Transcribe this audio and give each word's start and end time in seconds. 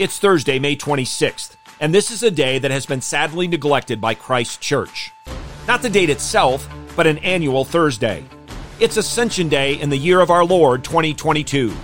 It's 0.00 0.18
Thursday, 0.18 0.58
May 0.58 0.76
26th, 0.76 1.56
and 1.78 1.94
this 1.94 2.10
is 2.10 2.22
a 2.22 2.30
day 2.30 2.58
that 2.58 2.70
has 2.70 2.86
been 2.86 3.02
sadly 3.02 3.46
neglected 3.46 4.00
by 4.00 4.14
Christ 4.14 4.58
Church. 4.58 5.12
Not 5.68 5.82
the 5.82 5.90
date 5.90 6.08
itself, 6.08 6.66
but 6.96 7.06
an 7.06 7.18
annual 7.18 7.66
Thursday. 7.66 8.24
It's 8.78 8.96
Ascension 8.96 9.50
Day 9.50 9.74
in 9.78 9.90
the 9.90 9.98
year 9.98 10.20
of 10.20 10.30
our 10.30 10.42
Lord 10.42 10.84
2022. 10.84 11.76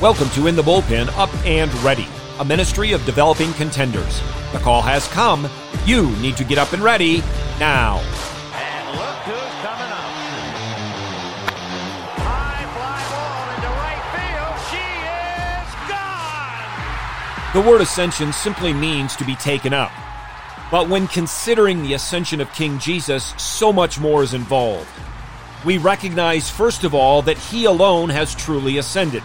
Welcome 0.00 0.30
to 0.30 0.46
In 0.46 0.56
the 0.56 0.62
Bullpen 0.62 1.08
Up 1.18 1.28
and 1.44 1.70
Ready, 1.84 2.08
a 2.38 2.44
ministry 2.44 2.92
of 2.92 3.04
developing 3.04 3.52
contenders. 3.52 4.22
The 4.50 4.58
call 4.60 4.80
has 4.80 5.06
come. 5.08 5.46
You 5.84 6.08
need 6.22 6.38
to 6.38 6.44
get 6.44 6.56
up 6.56 6.72
and 6.72 6.82
ready 6.82 7.18
now. 7.58 7.98
And 8.54 8.96
look 8.96 9.16
who's 9.28 9.52
coming 9.60 9.92
up. 9.92 10.10
High 12.16 12.64
fly 12.72 13.02
ball 13.12 13.44
into 13.56 13.68
right 13.76 14.00
field. 14.16 14.56
She 14.72 14.88
is 15.60 15.68
gone. 15.90 17.62
The 17.62 17.70
word 17.70 17.82
ascension 17.82 18.32
simply 18.32 18.72
means 18.72 19.14
to 19.16 19.26
be 19.26 19.36
taken 19.36 19.74
up. 19.74 19.92
But 20.70 20.88
when 20.88 21.08
considering 21.08 21.82
the 21.82 21.92
ascension 21.92 22.40
of 22.40 22.50
King 22.54 22.78
Jesus, 22.78 23.34
so 23.36 23.70
much 23.70 24.00
more 24.00 24.22
is 24.22 24.32
involved. 24.32 24.88
We 25.62 25.76
recognize, 25.76 26.48
first 26.48 26.84
of 26.84 26.94
all, 26.94 27.20
that 27.20 27.36
he 27.36 27.66
alone 27.66 28.08
has 28.08 28.34
truly 28.34 28.78
ascended. 28.78 29.22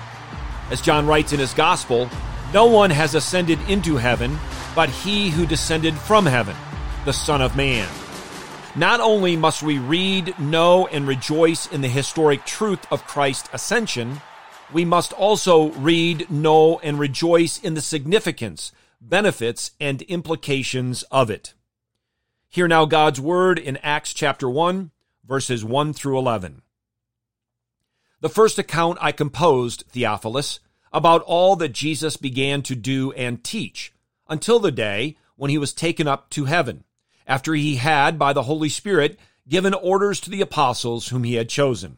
As 0.71 0.81
John 0.81 1.05
writes 1.05 1.33
in 1.33 1.39
his 1.39 1.53
gospel, 1.53 2.09
no 2.53 2.65
one 2.65 2.89
has 2.89 3.15
ascended 3.15 3.59
into 3.69 3.97
heaven 3.97 4.37
but 4.75 4.89
he 4.89 5.29
who 5.29 5.45
descended 5.45 5.95
from 5.95 6.25
heaven, 6.25 6.55
the 7.05 7.13
Son 7.13 7.41
of 7.41 7.55
Man. 7.55 7.87
Not 8.75 8.99
only 8.99 9.37
must 9.37 9.63
we 9.63 9.79
read, 9.79 10.37
know, 10.37 10.85
and 10.87 11.07
rejoice 11.07 11.65
in 11.67 11.79
the 11.79 11.87
historic 11.87 12.45
truth 12.45 12.85
of 12.91 13.07
Christ's 13.07 13.49
ascension, 13.53 14.19
we 14.73 14.83
must 14.83 15.13
also 15.13 15.69
read, 15.71 16.29
know, 16.29 16.79
and 16.79 16.99
rejoice 16.99 17.57
in 17.57 17.73
the 17.73 17.81
significance, 17.81 18.73
benefits, 18.99 19.71
and 19.79 20.01
implications 20.03 21.03
of 21.03 21.29
it. 21.29 21.53
Hear 22.49 22.67
now 22.67 22.83
God's 22.83 23.21
word 23.21 23.57
in 23.57 23.77
Acts 23.77 24.13
chapter 24.13 24.49
1, 24.49 24.91
verses 25.25 25.63
1 25.63 25.93
through 25.93 26.19
11. 26.19 26.61
The 28.19 28.29
first 28.29 28.59
account 28.59 28.97
I 28.99 29.13
composed, 29.13 29.85
Theophilus, 29.89 30.59
about 30.95 31.21
all 31.23 31.57
that 31.57 31.73
Jesus 31.73 32.15
began 32.15 32.61
to 32.61 32.73
do 32.73 33.11
and 33.11 33.43
teach, 33.43 33.91
until 34.29 34.59
the 34.59 34.71
day 34.71 35.17
when 35.35 35.51
he 35.51 35.57
was 35.57 35.73
taken 35.73 36.07
up 36.07 36.29
to 36.29 36.45
heaven, 36.45 36.85
after 37.27 37.53
he 37.53 37.75
had, 37.75 38.17
by 38.17 38.31
the 38.31 38.43
Holy 38.43 38.69
Spirit, 38.69 39.19
given 39.45 39.73
orders 39.73 40.21
to 40.21 40.29
the 40.29 40.39
apostles 40.39 41.09
whom 41.09 41.25
he 41.25 41.33
had 41.33 41.49
chosen. 41.49 41.97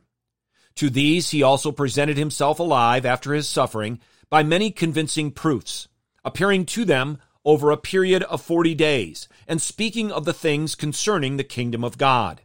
To 0.77 0.89
these 0.89 1.29
he 1.29 1.43
also 1.43 1.71
presented 1.71 2.17
himself 2.17 2.59
alive 2.59 3.05
after 3.05 3.35
his 3.35 3.47
suffering 3.47 3.99
by 4.31 4.41
many 4.41 4.71
convincing 4.71 5.29
proofs, 5.29 5.87
appearing 6.25 6.65
to 6.65 6.83
them 6.83 7.19
over 7.45 7.69
a 7.69 7.77
period 7.77 8.23
of 8.23 8.41
forty 8.41 8.73
days, 8.73 9.29
and 9.47 9.61
speaking 9.61 10.11
of 10.11 10.25
the 10.25 10.33
things 10.33 10.73
concerning 10.73 11.37
the 11.37 11.43
kingdom 11.43 11.83
of 11.83 11.99
God. 11.99 12.41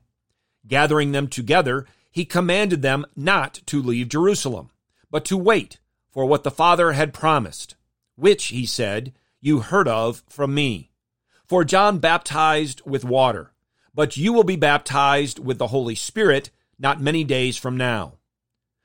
Gathering 0.67 1.13
them 1.13 1.29
together, 1.29 1.87
he 2.11 2.27
commanded 2.27 2.83
them 2.83 3.07
not 3.17 3.63
to 3.65 3.81
leave 3.81 4.11
Jerusalem, 4.11 4.69
but 5.11 5.25
to 5.25 5.39
wait 5.39 5.79
for 6.13 6.27
what 6.27 6.45
the 6.45 6.51
Father 6.51 6.93
had 6.93 7.15
promised, 7.15 7.75
which, 8.15 8.47
he 8.47 8.67
said, 8.67 9.13
you 9.41 9.61
heard 9.61 9.89
of 9.89 10.23
from 10.29 10.55
me. 10.55 10.91
For 11.47 11.65
John 11.65 11.99
baptized 11.99 12.81
with 12.87 13.05
water, 13.05 13.53
but 13.95 14.17
you 14.17 14.33
will 14.33 14.45
be 14.45 14.57
baptized 14.57 15.39
with 15.39 15.59
the 15.59 15.67
Holy 15.69 15.97
Spirit 15.97 16.51
not 16.79 17.01
many 17.01 17.25
days 17.25 17.57
from 17.57 17.77
now. 17.77 18.15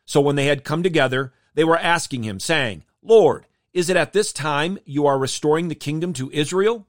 So 0.05 0.19
when 0.19 0.35
they 0.35 0.45
had 0.45 0.63
come 0.63 0.81
together, 0.81 1.33
they 1.53 1.63
were 1.63 1.77
asking 1.77 2.23
him, 2.23 2.39
saying, 2.39 2.83
Lord, 3.03 3.45
is 3.71 3.89
it 3.89 3.97
at 3.97 4.13
this 4.13 4.33
time 4.33 4.79
you 4.85 5.05
are 5.05 5.19
restoring 5.19 5.67
the 5.67 5.75
kingdom 5.75 6.13
to 6.13 6.31
Israel? 6.31 6.87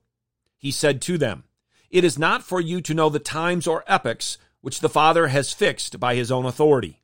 He 0.57 0.71
said 0.71 1.03
to 1.03 1.19
them, 1.19 1.45
It 1.91 2.05
is 2.05 2.19
not 2.19 2.43
for 2.43 2.61
you 2.61 2.81
to 2.81 2.95
know 2.95 3.11
the 3.11 3.19
times 3.19 3.67
or 3.67 3.85
epochs 3.87 4.39
which 4.63 4.81
the 4.81 4.89
Father 4.89 5.29
has 5.29 5.53
fixed 5.53 6.01
by 6.01 6.15
his 6.15 6.33
own 6.33 6.47
authority. 6.47 7.03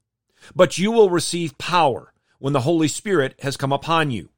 But 0.57 0.79
you 0.79 0.91
will 0.91 1.11
receive 1.11 1.59
power 1.59 2.14
when 2.45 2.53
the 2.53 2.61
Holy 2.61 2.89
Spirit 2.89 3.35
has 3.41 3.57
come 3.57 3.73
upon 3.73 4.11
you, 4.11 4.29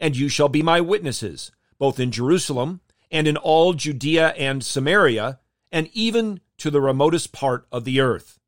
and 0.00 0.16
you 0.16 0.30
shall 0.30 0.48
be 0.48 0.62
my 0.62 0.80
witnesses, 0.80 1.52
both 1.78 2.00
in 2.00 2.10
Jerusalem 2.10 2.80
and 3.10 3.28
in 3.28 3.36
all 3.36 3.74
Judea 3.74 4.28
and 4.28 4.64
Samaria, 4.64 5.40
and 5.70 5.90
even 5.92 6.40
to 6.56 6.70
the 6.70 6.80
remotest 6.80 7.32
part 7.32 7.66
of 7.70 7.84
the 7.84 8.00
earth. 8.00 8.38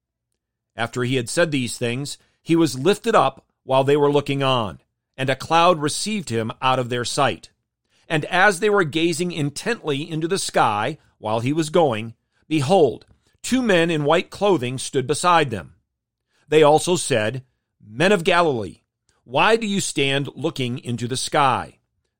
After 0.75 1.03
he 1.03 1.17
had 1.17 1.29
said 1.29 1.51
these 1.51 1.77
things, 1.77 2.17
he 2.41 2.57
was 2.57 2.79
lifted 2.79 3.15
up 3.15 3.45
while 3.65 3.85
they 3.85 3.99
were 3.99 4.11
looking 4.11 4.43
on, 4.43 4.81
and 5.15 5.29
a 5.29 5.37
cloud 5.37 5.79
received 5.79 6.31
him 6.31 6.51
out 6.63 6.79
of 6.79 6.89
their 6.89 7.05
sight. 7.05 7.51
And 8.09 8.25
as 8.25 8.61
they 8.61 8.71
were 8.71 8.83
gazing 8.83 9.31
intently 9.31 10.11
into 10.11 10.27
the 10.27 10.39
sky 10.39 10.97
while 11.19 11.41
he 11.41 11.53
was 11.53 11.69
going, 11.69 12.15
behold, 12.49 13.05
two 13.43 13.61
men 13.61 13.91
in 13.91 14.05
white 14.05 14.31
clothing 14.31 14.79
stood 14.79 15.07
beside 15.07 15.51
them. 15.51 15.75
They 16.49 16.63
also 16.63 16.97
said, 16.97 17.45
Men 17.79 18.13
of 18.13 18.25
Galilee, 18.25 18.82
why 19.25 19.57
do 19.57 19.67
you 19.67 19.81
stand 19.81 20.29
looking 20.35 20.79
into 20.79 21.07
the 21.07 21.17
sky? 21.17 21.79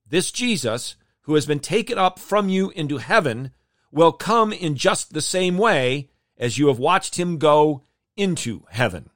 This 0.09 0.31
Jesus, 0.31 0.97
who 1.23 1.35
has 1.35 1.47
been 1.47 1.61
taken 1.61 1.99
up 1.99 2.19
from 2.19 2.49
you 2.49 2.71
into 2.71 2.99
heaven, 2.99 3.53
will 3.91 4.13
come 4.13 4.53
in 4.53 4.77
just 4.77 5.13
the 5.13 5.21
same 5.21 5.59
way 5.59 6.11
as 6.39 6.59
you 6.59 6.69
have 6.69 6.79
watched 6.79 7.19
him 7.19 7.39
go 7.39 7.83
into 8.17 8.65
heaven. 8.71 9.11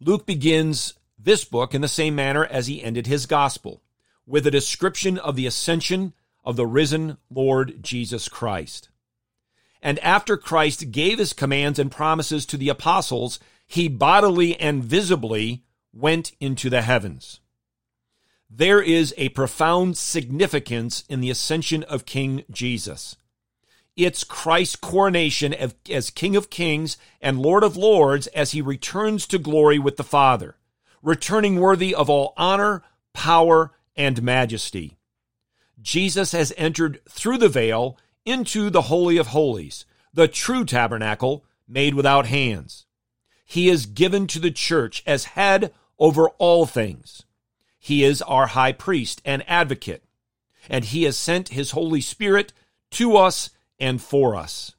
Luke 0.00 0.26
begins 0.26 0.94
this 1.18 1.44
book 1.44 1.74
in 1.74 1.80
the 1.80 1.88
same 1.88 2.14
manner 2.14 2.44
as 2.44 2.66
he 2.66 2.82
ended 2.82 3.06
his 3.06 3.26
gospel, 3.26 3.82
with 4.26 4.46
a 4.46 4.50
description 4.50 5.18
of 5.18 5.34
the 5.34 5.46
ascension 5.46 6.12
of 6.44 6.56
the 6.56 6.66
risen 6.66 7.16
Lord 7.30 7.82
Jesus 7.82 8.28
Christ. 8.28 8.90
And 9.82 9.98
after 10.00 10.36
Christ 10.36 10.90
gave 10.90 11.18
his 11.18 11.32
commands 11.32 11.78
and 11.78 11.90
promises 11.90 12.44
to 12.46 12.56
the 12.56 12.68
apostles, 12.68 13.38
he 13.66 13.88
bodily 13.88 14.58
and 14.60 14.84
visibly 14.84 15.64
went 15.96 16.32
into 16.40 16.68
the 16.68 16.82
heavens. 16.82 17.40
There 18.50 18.82
is 18.82 19.14
a 19.16 19.30
profound 19.30 19.96
significance 19.96 21.04
in 21.08 21.20
the 21.20 21.30
ascension 21.30 21.82
of 21.84 22.06
King 22.06 22.44
Jesus. 22.50 23.16
It's 23.96 24.24
Christ's 24.24 24.76
coronation 24.76 25.54
as 25.90 26.10
King 26.10 26.36
of 26.36 26.50
Kings 26.50 26.98
and 27.20 27.40
Lord 27.40 27.64
of 27.64 27.76
Lords 27.76 28.26
as 28.28 28.52
he 28.52 28.60
returns 28.60 29.26
to 29.28 29.38
glory 29.38 29.78
with 29.78 29.96
the 29.96 30.04
Father, 30.04 30.56
returning 31.02 31.58
worthy 31.58 31.94
of 31.94 32.10
all 32.10 32.34
honor, 32.36 32.82
power, 33.14 33.72
and 33.96 34.22
majesty. 34.22 34.98
Jesus 35.80 36.32
has 36.32 36.52
entered 36.58 37.00
through 37.08 37.38
the 37.38 37.48
veil 37.48 37.98
into 38.26 38.68
the 38.68 38.82
Holy 38.82 39.16
of 39.16 39.28
Holies, 39.28 39.86
the 40.12 40.28
true 40.28 40.64
tabernacle 40.64 41.44
made 41.66 41.94
without 41.94 42.26
hands. 42.26 42.84
He 43.44 43.68
is 43.68 43.86
given 43.86 44.26
to 44.28 44.38
the 44.38 44.50
church 44.50 45.02
as 45.06 45.24
head 45.24 45.72
over 45.98 46.28
all 46.38 46.66
things. 46.66 47.24
He 47.78 48.02
is 48.02 48.22
our 48.22 48.48
high 48.48 48.72
priest 48.72 49.22
and 49.24 49.44
advocate, 49.48 50.04
and 50.68 50.84
he 50.84 51.04
has 51.04 51.16
sent 51.16 51.50
his 51.50 51.70
Holy 51.70 52.00
Spirit 52.00 52.52
to 52.92 53.16
us 53.16 53.50
and 53.78 54.00
for 54.00 54.34
us. 54.34 54.74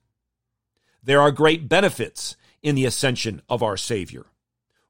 There 1.02 1.22
are 1.22 1.32
great 1.32 1.70
benefits 1.70 2.36
in 2.62 2.76
the 2.76 2.86
ascension 2.86 3.42
of 3.48 3.64
our 3.64 3.78
Savior. 3.78 4.26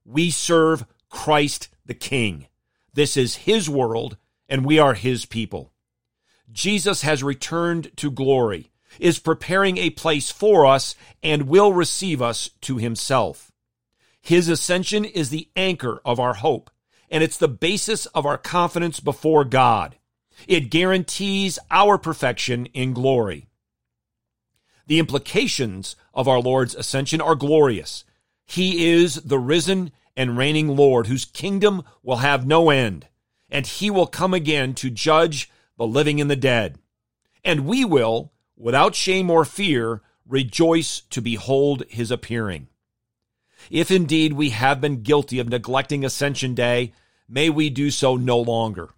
We 0.03 0.31
serve 0.31 0.85
Christ 1.09 1.69
the 1.85 1.93
King. 1.93 2.47
This 2.93 3.15
is 3.15 3.35
his 3.35 3.69
world, 3.69 4.17
and 4.49 4.65
we 4.65 4.79
are 4.79 4.95
his 4.95 5.25
people. 5.25 5.71
Jesus 6.51 7.01
has 7.01 7.23
returned 7.23 7.95
to 7.97 8.09
glory, 8.09 8.71
is 8.99 9.19
preparing 9.19 9.77
a 9.77 9.91
place 9.91 10.31
for 10.31 10.65
us, 10.65 10.95
and 11.21 11.47
will 11.47 11.73
receive 11.73 12.21
us 12.21 12.49
to 12.61 12.77
himself. 12.77 13.51
His 14.27 14.49
ascension 14.49 15.05
is 15.05 15.29
the 15.29 15.47
anchor 15.55 16.01
of 16.03 16.19
our 16.19 16.33
hope, 16.33 16.69
and 17.09 17.23
it's 17.23 17.37
the 17.37 17.47
basis 17.47 18.07
of 18.07 18.25
our 18.25 18.37
confidence 18.37 18.99
before 18.99 19.45
God. 19.45 19.95
It 20.49 20.69
guarantees 20.69 21.57
our 21.71 21.97
perfection 21.97 22.65
in 22.73 22.91
glory. 22.91 23.47
The 24.87 24.99
implications 24.99 25.95
of 26.13 26.27
our 26.27 26.41
Lord's 26.41 26.75
ascension 26.75 27.21
are 27.21 27.35
glorious. 27.35 28.03
He 28.45 28.91
is 28.91 29.15
the 29.15 29.39
risen 29.39 29.91
and 30.17 30.37
reigning 30.37 30.75
Lord 30.75 31.07
whose 31.07 31.23
kingdom 31.23 31.83
will 32.03 32.17
have 32.17 32.45
no 32.45 32.69
end, 32.69 33.07
and 33.49 33.65
he 33.65 33.89
will 33.89 34.07
come 34.07 34.33
again 34.33 34.73
to 34.73 34.89
judge 34.89 35.49
the 35.77 35.87
living 35.87 36.19
and 36.19 36.29
the 36.29 36.35
dead. 36.35 36.77
And 37.45 37.65
we 37.65 37.85
will, 37.85 38.33
without 38.57 38.93
shame 38.93 39.29
or 39.29 39.45
fear, 39.45 40.01
rejoice 40.27 40.99
to 41.11 41.21
behold 41.21 41.83
his 41.87 42.11
appearing. 42.11 42.67
If 43.69 43.91
indeed 43.91 44.33
we 44.33 44.51
have 44.51 44.81
been 44.81 45.03
guilty 45.03 45.39
of 45.39 45.49
neglecting 45.49 46.05
Ascension 46.05 46.53
Day, 46.53 46.93
may 47.27 47.49
we 47.49 47.69
do 47.69 47.91
so 47.91 48.15
no 48.15 48.39
longer. 48.39 48.89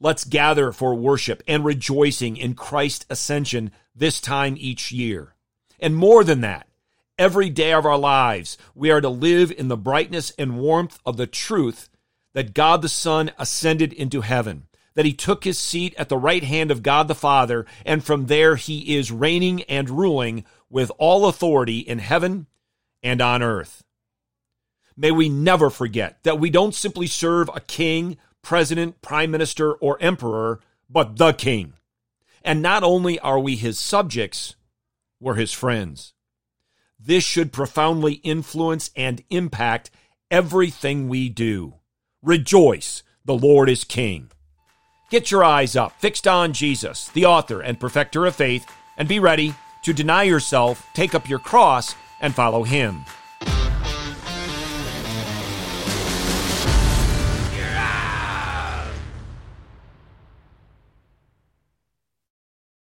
Let's 0.00 0.24
gather 0.24 0.72
for 0.72 0.94
worship 0.94 1.42
and 1.48 1.64
rejoicing 1.64 2.36
in 2.36 2.54
Christ's 2.54 3.06
ascension 3.08 3.70
this 3.94 4.20
time 4.20 4.56
each 4.58 4.92
year. 4.92 5.34
And 5.80 5.96
more 5.96 6.22
than 6.24 6.42
that, 6.42 6.68
every 7.18 7.48
day 7.48 7.72
of 7.72 7.86
our 7.86 7.98
lives, 7.98 8.58
we 8.74 8.90
are 8.90 9.00
to 9.00 9.08
live 9.08 9.50
in 9.50 9.68
the 9.68 9.76
brightness 9.76 10.32
and 10.38 10.58
warmth 10.58 10.98
of 11.06 11.16
the 11.16 11.26
truth 11.26 11.88
that 12.34 12.52
God 12.54 12.82
the 12.82 12.88
Son 12.88 13.30
ascended 13.38 13.94
into 13.94 14.20
heaven, 14.20 14.66
that 14.94 15.06
he 15.06 15.14
took 15.14 15.44
his 15.44 15.58
seat 15.58 15.94
at 15.96 16.10
the 16.10 16.18
right 16.18 16.44
hand 16.44 16.70
of 16.70 16.82
God 16.82 17.08
the 17.08 17.14
Father, 17.14 17.64
and 17.84 18.04
from 18.04 18.26
there 18.26 18.56
he 18.56 18.96
is 18.96 19.10
reigning 19.10 19.62
and 19.62 19.88
ruling 19.88 20.44
with 20.68 20.92
all 20.98 21.26
authority 21.26 21.78
in 21.78 21.98
heaven 21.98 22.46
and 23.02 23.22
on 23.22 23.42
earth. 23.42 23.82
May 24.96 25.10
we 25.10 25.28
never 25.28 25.70
forget 25.70 26.22
that 26.22 26.40
we 26.40 26.50
don't 26.50 26.74
simply 26.74 27.06
serve 27.06 27.50
a 27.54 27.60
king 27.60 28.16
president, 28.46 29.02
prime 29.02 29.28
minister, 29.32 29.72
or 29.72 30.00
emperor, 30.00 30.60
but 30.88 31.16
the 31.16 31.32
king. 31.32 31.72
And 32.44 32.62
not 32.62 32.84
only 32.84 33.18
are 33.18 33.40
we 33.40 33.56
his 33.56 33.76
subjects, 33.76 34.54
we're 35.18 35.34
his 35.34 35.52
friends. 35.52 36.12
This 36.96 37.24
should 37.24 37.52
profoundly 37.52 38.14
influence 38.22 38.92
and 38.94 39.24
impact 39.30 39.90
everything 40.30 41.08
we 41.08 41.28
do. 41.28 41.74
Rejoice, 42.22 43.02
the 43.24 43.34
Lord 43.34 43.68
is 43.68 43.82
king. 43.82 44.30
Get 45.10 45.32
your 45.32 45.42
eyes 45.42 45.74
up, 45.74 46.00
fixed 46.00 46.28
on 46.28 46.52
Jesus, 46.52 47.08
the 47.08 47.26
author 47.26 47.60
and 47.60 47.80
perfecter 47.80 48.26
of 48.26 48.36
faith, 48.36 48.64
and 48.96 49.08
be 49.08 49.18
ready 49.18 49.56
to 49.82 49.92
deny 49.92 50.22
yourself, 50.22 50.86
take 50.94 51.16
up 51.16 51.28
your 51.28 51.40
cross, 51.40 51.96
and 52.20 52.32
follow 52.32 52.62
him. 52.62 53.04